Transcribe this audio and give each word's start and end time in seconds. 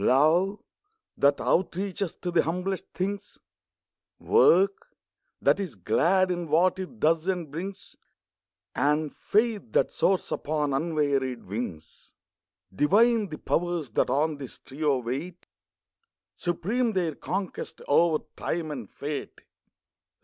Love, 0.03 0.57
that 1.15 1.37
outreaches 1.37 2.19
to 2.19 2.31
the 2.31 2.41
humblest 2.41 2.85
things; 2.91 3.37
Work 4.17 4.95
that 5.39 5.59
is 5.59 5.75
glad, 5.75 6.31
in 6.31 6.47
what 6.47 6.79
it 6.79 6.99
does 6.99 7.27
and 7.27 7.51
brings; 7.51 7.95
And 8.73 9.15
faith 9.15 9.61
that 9.73 9.91
soars 9.91 10.31
upon 10.31 10.73
unwearied 10.73 11.43
wings. 11.43 12.13
Divine 12.73 13.29
the 13.29 13.37
Powers 13.37 13.91
that 13.91 14.09
on 14.09 14.37
this 14.37 14.57
trio 14.57 14.97
wait. 14.97 15.45
Supreme 16.35 16.93
their 16.93 17.13
conquest, 17.13 17.83
over 17.87 18.23
Time 18.35 18.71
and 18.71 18.89
Fate. 18.89 19.43